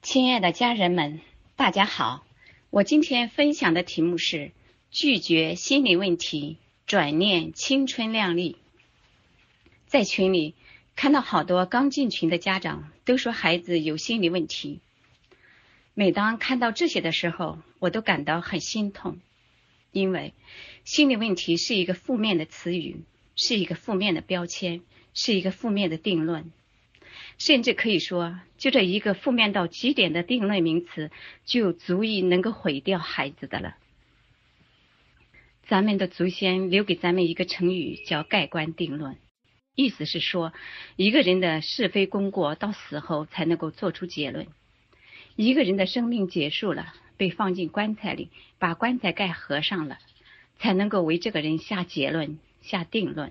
[0.00, 1.20] 亲爱的家人们，
[1.56, 2.24] 大家好！
[2.70, 4.52] 我今天分享的题目是
[4.90, 6.56] 拒绝心理问题，
[6.86, 8.56] 转念青春靓丽。
[9.86, 10.54] 在群里
[10.94, 14.80] 看到好多刚进群的家长都说孩子有心理问题，
[15.94, 19.18] 每当看到这些的时候，我都感到很心痛，
[19.90, 20.32] 因为
[20.84, 23.02] 心理问题是一个负面的词语，
[23.34, 24.80] 是一个负面的标签，
[25.12, 26.50] 是一个负面的定论。
[27.38, 31.10] 甚至可以说，就这一个负面到极点的定论名词，
[31.44, 33.76] 就足以能够毁掉孩子的了。
[35.68, 39.16] 咱们的祖先留给咱们一个成语，叫“盖棺定论”，
[39.76, 40.52] 意思是说，
[40.96, 44.48] 一个人的是非功过到死后才能够做出结论。
[45.36, 49.98] 一个人的生命结束了，被放进棺材里，把棺材盖合上了，
[50.58, 53.30] 才能够为这个人下结论、下定论。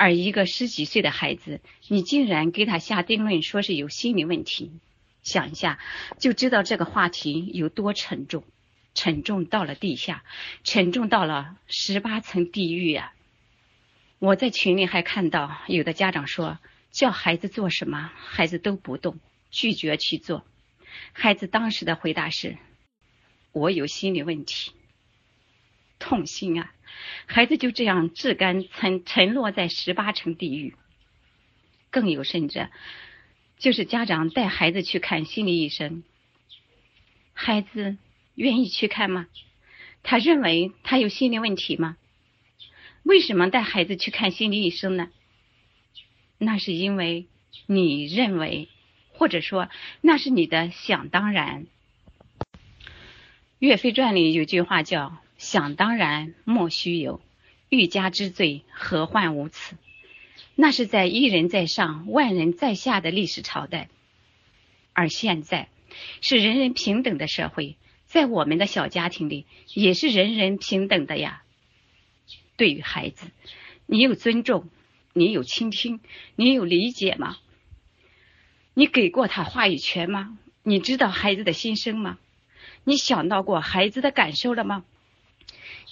[0.00, 4.72] 而一个十几岁的孩子，你竟然给他下定论，说是有心理问题，
[5.22, 5.78] 想一下
[6.18, 8.42] 就知道这个话题有多沉重，
[8.94, 10.24] 沉重到了地下，
[10.64, 13.12] 沉重到了十八层地狱呀！
[14.18, 16.58] 我在群里还看到有的家长说，
[16.90, 20.46] 叫孩子做什么，孩子都不动，拒绝去做。
[21.12, 22.56] 孩子当时的回答是
[23.52, 24.72] ：“我有心理问题。”
[26.00, 26.72] 痛心啊！
[27.26, 30.74] 孩子就这样自甘沉沉落在十八层地狱。
[31.90, 32.68] 更有甚者，
[33.58, 36.02] 就是家长带孩子去看心理医生，
[37.32, 37.96] 孩子
[38.34, 39.28] 愿意去看吗？
[40.02, 41.96] 他认为他有心理问题吗？
[43.02, 45.10] 为什么带孩子去看心理医生呢？
[46.38, 47.26] 那是因为
[47.66, 48.68] 你认为，
[49.12, 49.68] 或者说
[50.00, 51.66] 那是你的想当然。
[53.58, 55.18] 岳飞传里有句话叫。
[55.40, 57.22] 想当然莫须有，
[57.70, 59.74] 欲加之罪，何患无辞？
[60.54, 63.88] 那是在一人在上，万人在下的历史朝代，
[64.92, 65.70] 而现在
[66.20, 71.42] 是人人平等的社会，在我们的小家庭里也是人人平等的呀。
[72.58, 73.26] 对于孩子，
[73.86, 74.68] 你有尊重，
[75.14, 76.00] 你有倾听，
[76.36, 77.38] 你有理解吗？
[78.74, 80.38] 你给过他话语权吗？
[80.62, 82.18] 你知道孩子的心声吗？
[82.84, 84.84] 你想到过孩子的感受了吗？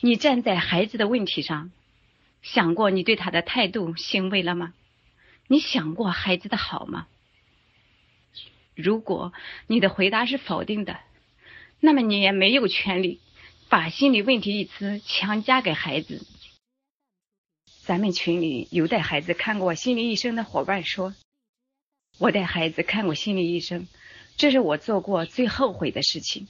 [0.00, 1.72] 你站在孩子的问题上，
[2.40, 4.72] 想过你对他的态度行为了吗？
[5.48, 7.08] 你想过孩子的好吗？
[8.76, 9.32] 如果
[9.66, 11.00] 你的回答是否定的，
[11.80, 13.20] 那么你也没有权利
[13.68, 16.24] 把心理问题一词强加给孩子。
[17.80, 21.16] 咱们群里有带孩子看过心理医生的伙伴说
[22.18, 23.88] ：“我带孩子看过心理医生，
[24.36, 26.46] 这是我做过最后悔的事情。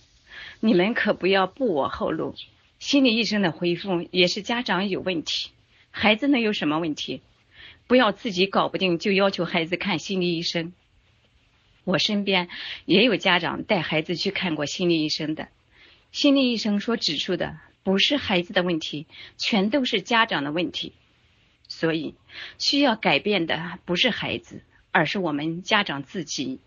[0.60, 2.34] 你们可不要步我后路。”
[2.78, 5.50] 心理医生的回复也是家长有问题，
[5.90, 7.22] 孩子能有什么问题？
[7.86, 10.72] 不要自己搞不定就要求孩子看心理医生。
[11.84, 12.48] 我身边
[12.84, 15.48] 也有家长带孩子去看过心理医生的，
[16.12, 19.06] 心理医生所指出的不是孩子的问题，
[19.38, 20.92] 全都是家长的问题。
[21.66, 22.14] 所以
[22.58, 24.62] 需要改变的不是孩子，
[24.92, 26.60] 而是我们家长自己。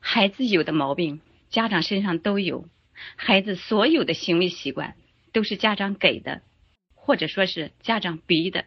[0.00, 2.68] 孩子有的毛病，家长身上都有。
[3.16, 4.96] 孩子所有的行为习惯
[5.32, 6.42] 都是家长给的，
[6.94, 8.64] 或者说是家长逼的。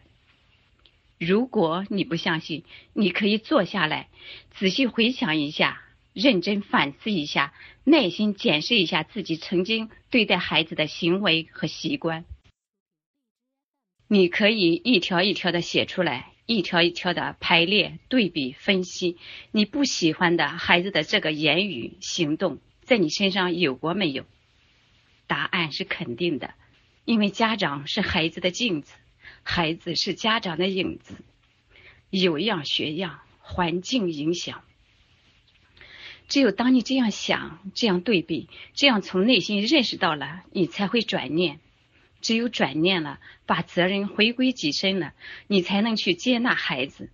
[1.18, 4.08] 如果你不相信，你可以坐下来，
[4.50, 5.82] 仔细回想一下，
[6.12, 12.24] 认真反思一下，耐心检视一下自己曾经对待孩子的行为和习惯。
[14.06, 19.18] 你可以一条一条的写出来，一条一条的排列、对比、分析
[19.50, 22.58] 你不喜欢的孩子的这个言语、行动。
[22.88, 24.24] 在你身上有过没有？
[25.26, 26.54] 答案是肯定的，
[27.04, 28.94] 因为家长是孩子的镜子，
[29.42, 31.14] 孩子是家长的影子，
[32.08, 34.64] 有样学样，环境影响。
[36.28, 41.60] 只有当你这样想、这样对比、这样从内心认识到了，你才会转念。
[42.22, 45.12] 只有转念了，把责任回归己身了，
[45.46, 47.10] 你才能去接纳孩子。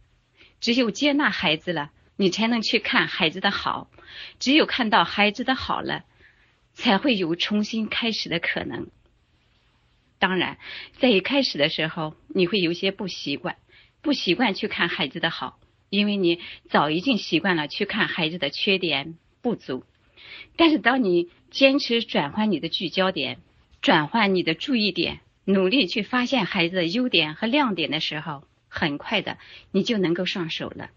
[0.60, 1.90] 只有接纳孩子了。
[2.16, 3.90] 你才能去看孩子的好，
[4.38, 6.04] 只有看到孩子的好了，
[6.72, 8.88] 才会有重新开始的可能。
[10.18, 10.58] 当然，
[10.98, 13.56] 在一开始的时候，你会有些不习惯，
[14.00, 15.58] 不习惯去看孩子的好，
[15.90, 16.40] 因为你
[16.70, 19.84] 早已经习惯了去看孩子的缺点不足。
[20.56, 23.38] 但是，当你坚持转换你的聚焦点，
[23.82, 29.36] 转换你的注意点，努力去发现孩子的优点和亮点的时候，很快的
[29.72, 30.90] 你就能够上手了。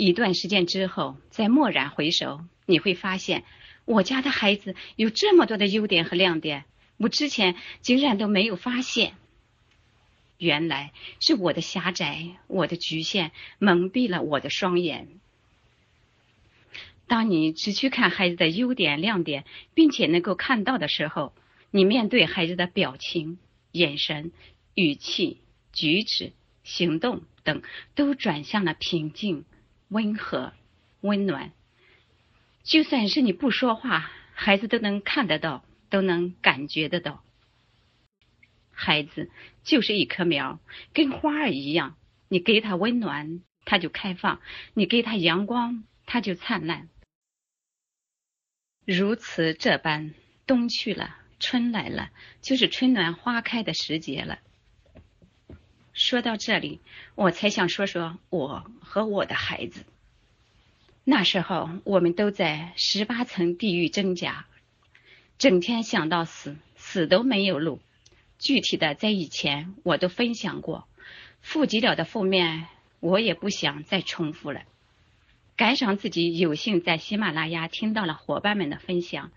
[0.00, 3.44] 一段时间之后，再蓦然回首，你会发现，
[3.84, 6.64] 我家的孩子有这么多的优点和亮点，
[6.96, 9.12] 我之前竟然都没有发现。
[10.38, 15.06] 原来是我的狭窄，我的局限蒙蔽了我的双眼。
[17.06, 19.44] 当你只去看孩子的优点、亮点，
[19.74, 21.34] 并且能够看到的时候，
[21.70, 23.38] 你面对孩子的表情、
[23.72, 24.32] 眼神、
[24.74, 25.42] 语气、
[25.74, 26.32] 举止、
[26.64, 27.60] 行动等，
[27.94, 29.44] 都转向了平静、
[29.90, 30.54] 温和、
[31.02, 31.52] 温暖。
[32.62, 37.22] 就算是你不说话，孩子都能看得到，都能感觉得到。
[38.70, 39.30] 孩子
[39.62, 40.58] 就是一棵苗，
[40.94, 41.96] 跟花儿一样，
[42.28, 44.40] 你给他温暖，他就开放；
[44.72, 46.88] 你给他阳光，他就灿烂。
[48.86, 50.14] 如此这般，
[50.46, 52.10] 冬去了，春来了，
[52.40, 54.38] 就是春暖花开的时节了。
[56.00, 56.80] 说到这里，
[57.14, 59.84] 我才想说说我和我的孩子。
[61.04, 64.46] 那时候，我们都在十八层地狱挣扎，
[65.36, 67.82] 整天想到死，死都没有路。
[68.38, 70.88] 具体的，在以前我都分享过，
[71.42, 72.66] 负极了的负面，
[73.00, 74.62] 我也不想再重复了。
[75.54, 79.30] 感赏自己有幸在喜马拉雅听到了伙伴们的分享，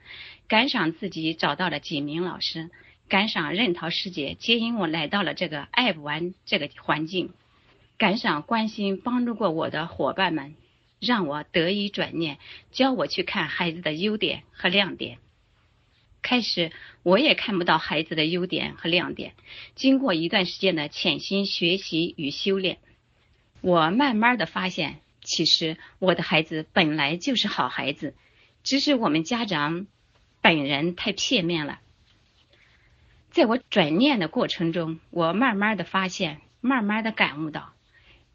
[0.48, 2.72] 感赏自己找到了几名老师，
[3.14, 7.32] 感赏任桃师姐接引我来到了这个爱不完这个环境，
[8.00, 10.56] 感赏关心帮助过我的伙伴们。
[11.00, 12.40] 让我得以转念，
[12.72, 15.20] 教我去看孩子的优点和亮点。
[16.24, 16.72] 开始
[17.04, 19.34] 我也看不到孩子的优点和亮点。
[19.76, 22.80] 经过一段时间的潜心学习与修炼，
[23.62, 28.16] 我慢慢的发现，其实我的孩子本来就是好孩子，
[28.64, 29.86] 只是我们家长
[30.42, 31.80] 本人太片面了。
[33.34, 37.74] 在我转念的过程中，我慢慢的发现，慢慢的感悟到，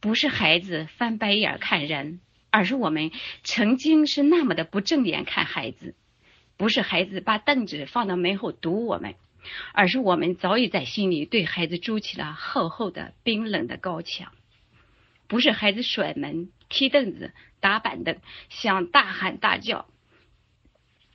[0.00, 2.20] 不是孩子翻白眼看人。
[2.50, 3.12] 而是我们
[3.44, 5.94] 曾经是那么的不正眼看孩子，
[6.56, 9.14] 不是孩子把凳子放到门后堵我们，
[9.72, 14.32] 而是我们早已在心里对孩子筑起了厚厚的冰冷的高墙。
[15.26, 18.16] 不是孩子甩门、踢凳子、打板凳，
[18.48, 19.86] 想大喊大叫，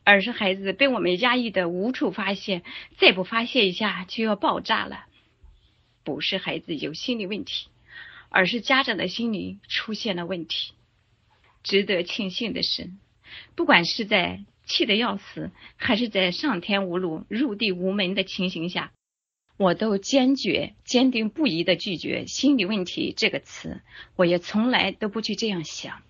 [0.03, 2.63] 而是孩子被我们压抑的无处发泄，
[2.97, 5.05] 再不发泄一下就要爆炸了。
[6.03, 7.67] 不是孩子有心理问题，
[8.29, 10.73] 而是家长的心理出现了问题。
[11.63, 12.89] 值得庆幸的是，
[13.55, 18.91] 不管是在气得要死，还是在上天无路、入地无门的情形下，
[19.55, 23.81] 我都坚决、坚定不移的拒绝“心理问题”这个词。
[24.17, 26.01] 我也从来都不去这样想。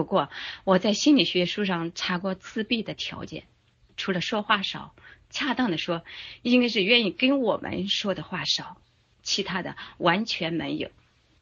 [0.00, 0.30] 不过，
[0.64, 3.44] 我在心理学书上查过自闭的条件，
[3.98, 4.94] 除了说话少，
[5.28, 6.02] 恰当的说，
[6.40, 8.78] 应该是愿意跟我们说的话少，
[9.22, 10.90] 其他的完全没有。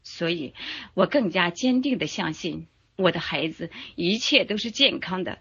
[0.02, 0.54] 所以
[0.94, 2.66] 我更加坚定的相信。
[2.96, 5.38] 我的孩子一切都是健康的，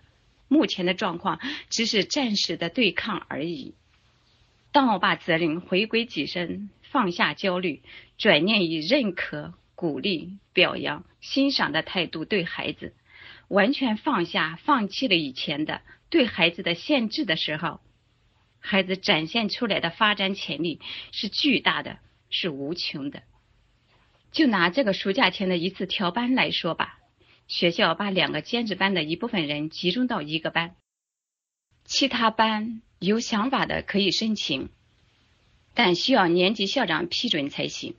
[0.47, 1.39] 目前的状况
[1.71, 3.73] 只是暂时的对抗而已。
[4.71, 7.81] 当我把责任回归己身，放下焦虑，
[8.19, 12.93] 转念以认可、鼓励、表扬、欣赏的态度对孩子，
[13.47, 17.79] 完全放下、放弃了以前的对孩子的限制的时候，
[18.59, 21.99] 孩子展现出来的发展潜力是巨大的，
[22.29, 23.23] 是无穷的。
[24.31, 26.99] 就拿这个暑假前的一次调班来说吧。
[27.47, 30.75] 学校把两个兼职班的一部分人集中到一个班，
[31.85, 34.67] 其他班有想法的可以申请，
[35.73, 37.95] 但需要年级校长批准才行。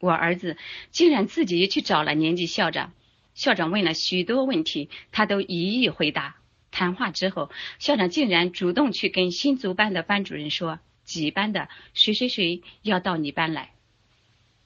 [0.00, 0.58] 我儿子
[0.90, 2.92] 竟然自己去找了年级校长，
[3.38, 6.34] 校长问了许多问题，他都一一回答。
[6.72, 13.70] 谈话之后，校长竟然主动去跟新足班的班主任说：“几班的谁谁谁要到你班来。”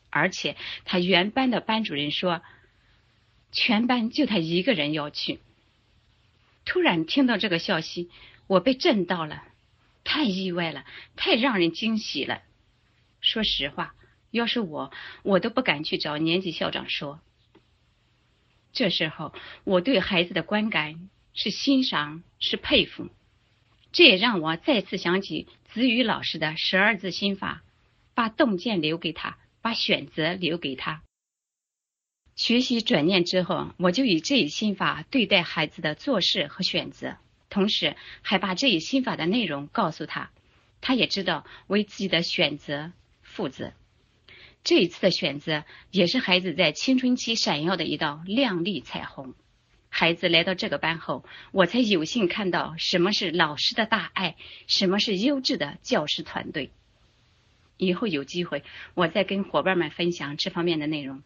[0.09, 2.43] 而且他原班的班主任说。
[3.55, 5.39] 全班就他一个人要去。
[6.65, 8.09] 突然听到这个消息，
[8.47, 9.45] 我被震到了，
[10.05, 10.87] 太意外了，
[11.17, 12.41] 太让人惊喜了。
[13.21, 13.95] 说实话，
[14.31, 14.91] 要是我，
[15.23, 17.21] 我都不敢去找年级校长说。
[18.73, 23.09] 这时候，我对孩子的观感是欣赏，是佩服。
[23.93, 27.63] 这也让我再次想起子宇老师的十二字心法：
[28.15, 31.03] 把洞见留给他，把选择留给他。
[32.35, 37.19] 学习转念之后，我就以这一心法对待孩子的做事和选择，
[37.51, 40.31] 同时还把这一心法的内容告诉他，
[40.81, 43.75] 他也知道为自己的选择负责。
[44.65, 49.35] 这一次的选择也是孩子在青春期闪耀的一道亮丽彩虹。
[49.89, 56.71] 孩子来到这个班后，我才有幸看到什么是老师的大爱，什么是优质的教师团队。
[57.77, 58.63] 以后有机会，
[58.95, 61.23] 我再跟伙伴们分享这方面的内容。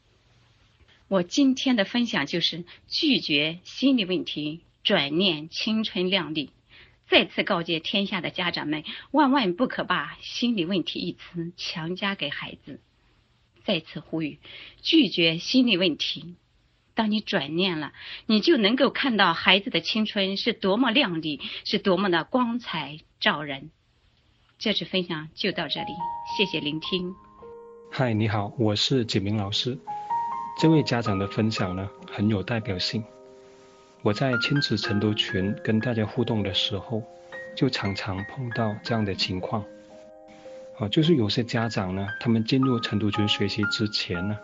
[1.06, 6.50] 我今天的分享就是拒绝心理问题，转念青春靓丽。
[7.08, 12.80] 再次告诫天下的家长们，万万不可把心理问题一词强加给孩子。
[13.66, 14.38] 再次呼吁，
[14.80, 16.36] 拒绝心理问题，
[16.94, 17.92] 当你转念了，
[18.26, 23.70] 你就能够看到孩子的青春是多么亮丽，是多么的光彩照人。
[24.58, 25.88] 这次分享就到这里，
[26.38, 27.16] 谢谢聆听。
[27.90, 29.76] 嗨，你好，我是景明老师。
[30.60, 33.02] 这位家长的分享呢，很有代表性。
[34.02, 37.02] 我在亲子晨读群跟大家互动的时候，
[37.56, 39.64] 就常常碰到这样的情况。
[40.78, 44.38] 啊，就是有些家长呢，他们进入晨读群学习之前呢，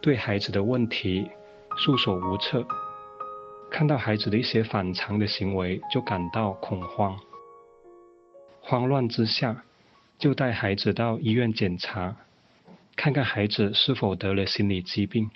[0.00, 1.30] 对孩子的问题
[1.76, 2.66] 束手无策，
[3.70, 7.18] 看到孩子的一些反常的行为，就感到恐慌。
[8.62, 9.62] 慌乱之下，
[10.18, 12.16] 就带孩子到医院检查，
[12.96, 15.30] 看看孩子是否得了心理疾病。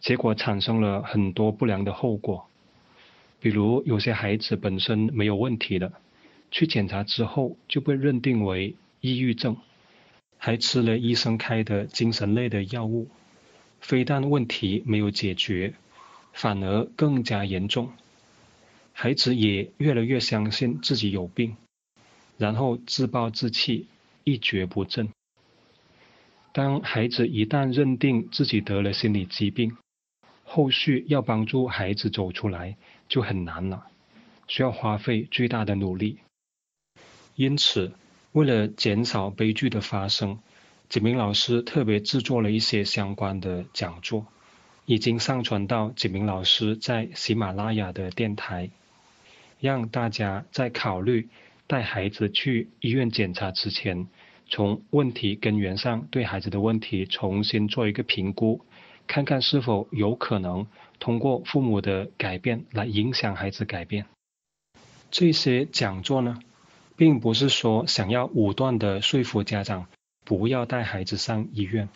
[0.00, 2.48] 结果产生了很多不良的后果，
[3.38, 5.92] 比如有些孩子本身没有问题的，
[6.50, 9.56] 去检查之后就被认定为抑郁症，
[10.38, 13.10] 还吃了医生开的精神类的药物，
[13.80, 15.74] 非但问题没有解决，
[16.32, 17.92] 反而更加严重，
[18.92, 21.56] 孩子也越来越相信自己有病。
[22.38, 23.88] 然后自暴自弃，
[24.22, 25.08] 一蹶不振。
[26.52, 29.76] 当孩子一旦认定自己得了心理疾病，
[30.44, 32.76] 后续要帮助孩子走出来
[33.08, 33.88] 就很难了，
[34.46, 36.18] 需要花费巨大的努力。
[37.34, 37.92] 因此，
[38.32, 40.40] 为了减少悲剧的发生，
[40.88, 44.26] 景明老师特别制作了一些相关的讲座，
[44.84, 48.70] 已经上传到景明老师在喜马拉雅的电台，
[49.60, 51.28] 让大家在考虑。
[51.68, 54.06] 带孩子去医院检查之前，
[54.46, 58.60] 从问题根源上对孩子的问题重新做一个评估，
[59.06, 60.66] 看看是否有可能
[60.98, 64.04] 通过父母的改变来影响孩子改变。
[65.10, 66.40] 这些讲座呢，
[66.96, 69.86] 并不是说想要武断的说服家长
[70.24, 71.88] 不要带孩子上医院，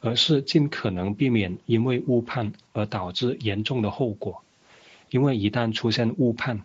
[0.00, 4.42] 而是尽可能避免因为误判而导致严重的后果。
[5.10, 6.62] 因为一旦出现误判，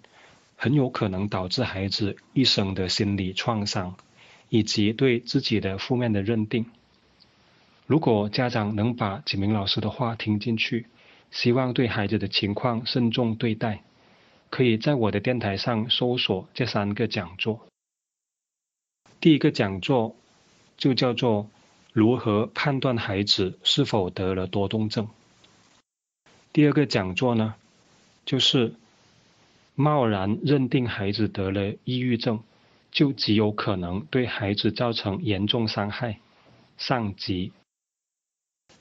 [0.55, 3.95] 很有可能导致孩子一生的心理创伤，
[4.49, 6.65] 以及对自己的负面的认定。
[7.85, 10.85] 如果家长能把几名老师的话听进去，
[11.31, 13.83] 希望对孩子的情况慎重对待，
[14.49, 17.67] 可以在我的电台上搜索这三个讲座。
[19.21, 20.15] 第一个讲座
[20.77, 21.49] 就叫做
[21.93, 25.07] 如何判断孩子是否得了多动症。
[26.53, 27.55] 第二个讲座呢，
[28.25, 28.73] 就是。
[29.75, 32.43] 贸然认定孩子得了抑郁症，
[32.91, 36.19] 就极有可能对孩子造成严重伤害。
[36.77, 37.53] 上集。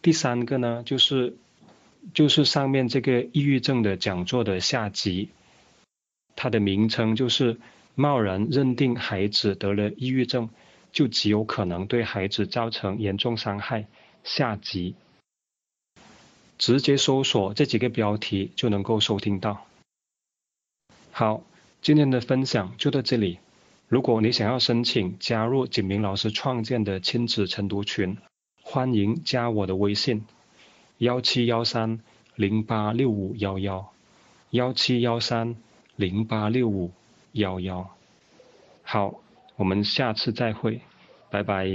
[0.03, 1.37] 第三个呢，就是
[2.15, 5.29] 就是上面这个抑郁症的讲座的下集，
[6.41, 7.59] 它的名称就是
[7.97, 10.51] 贸然认定孩子得了抑郁症，
[10.93, 13.89] 就极有可能对孩子造成严重伤害。
[14.23, 14.95] 下集。
[16.57, 19.67] 直接搜索这几个标题就能够收听到。
[21.11, 21.43] 好，
[21.83, 23.41] 今天的分享就到这里。
[23.89, 28.17] 如果你想要申请加入景明老师创建的亲子晨读群，
[28.63, 30.25] 欢迎加我的微信：
[30.99, 31.99] 幺七幺三
[32.37, 33.93] 零八六五幺幺，
[34.51, 35.57] 幺七幺三
[35.99, 36.93] 零八六五
[37.33, 37.91] 幺幺。
[38.85, 39.21] 好，
[39.57, 40.81] 我们下次再会，
[41.29, 41.67] 拜拜。